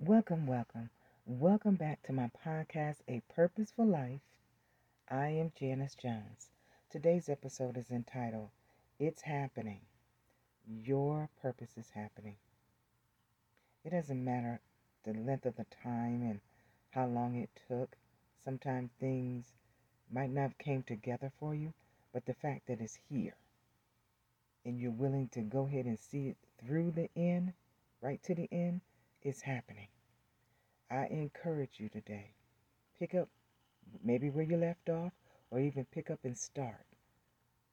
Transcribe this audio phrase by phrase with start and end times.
[0.00, 0.90] Welcome, welcome.
[1.26, 4.20] Welcome back to my podcast, A Purposeful Life.
[5.10, 6.50] I am Janice Jones.
[6.88, 8.50] Today's episode is entitled,
[9.00, 9.80] It's Happening.
[10.68, 12.36] Your purpose is happening.
[13.84, 14.60] It doesn't matter
[15.02, 16.40] the length of the time and
[16.90, 17.96] how long it took.
[18.44, 19.46] Sometimes things
[20.12, 21.72] might not have came together for you,
[22.12, 23.34] but the fact that it's here
[24.64, 27.52] and you're willing to go ahead and see it through the end,
[28.00, 28.80] right to the end,
[29.22, 29.88] it's happening.
[30.90, 32.32] I encourage you today.
[32.98, 33.28] Pick up
[34.04, 35.12] maybe where you left off,
[35.50, 36.84] or even pick up and start.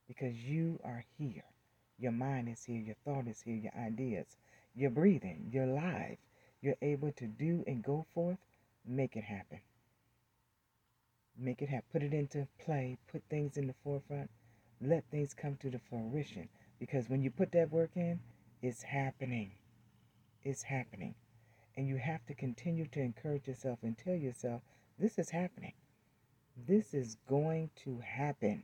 [0.07, 1.43] Because you are here.
[1.97, 4.37] Your mind is here, your thought is here, your ideas.
[4.75, 6.17] You're breathing, you're alive.
[6.61, 8.37] You're able to do and go forth.
[8.85, 9.59] Make it happen.
[11.37, 11.85] Make it happen.
[11.91, 12.97] Put it into play.
[13.11, 14.29] Put things in the forefront.
[14.81, 16.49] Let things come to the fruition.
[16.79, 18.19] Because when you put that work in,
[18.61, 19.51] it's happening.
[20.43, 21.15] It's happening.
[21.77, 24.61] And you have to continue to encourage yourself and tell yourself,
[24.97, 25.73] this is happening.
[26.67, 28.63] This is going to happen.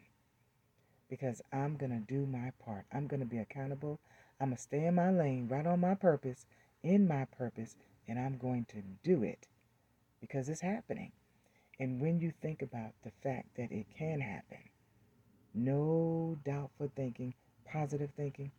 [1.10, 2.86] Because I'm going to do my part.
[2.94, 4.00] I'm going to be accountable.
[4.40, 6.46] I'm going to stay in my lane, right on my purpose,
[6.84, 7.76] in my purpose,
[8.08, 9.48] and I'm going to do it.
[10.22, 11.12] Because it's happening.
[11.80, 14.60] And when you think about the fact that it can happen,
[15.54, 17.34] no doubtful thinking,
[17.66, 18.52] positive thinking,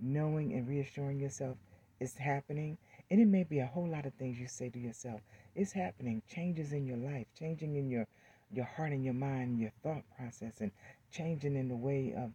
[0.00, 1.58] knowing and reassuring yourself
[2.02, 2.78] it's happening.
[3.12, 5.20] And it may be a whole lot of things you say to yourself.
[5.54, 6.22] It's happening.
[6.26, 8.06] Changes in your life, changing in your
[8.50, 10.70] your heart and your mind your thought process and
[11.10, 12.30] changing in the way of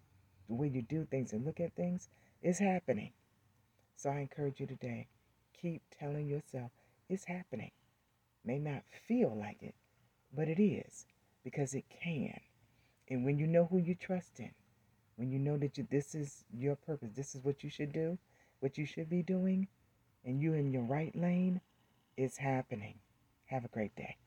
[0.47, 2.09] the way you do things and look at things
[2.43, 3.11] is happening.
[3.95, 5.07] So I encourage you today,
[5.59, 6.69] keep telling yourself
[7.09, 7.71] it's happening.
[8.45, 9.73] May not feel like it,
[10.31, 11.07] but it is
[11.43, 12.39] because it can.
[13.09, 14.51] And when you know who you trust in,
[15.15, 18.19] when you know that you, this is your purpose, this is what you should do,
[18.59, 19.67] what you should be doing,
[20.25, 21.61] and you in your right lane,
[22.17, 22.95] it's happening.
[23.45, 24.17] Have a great day.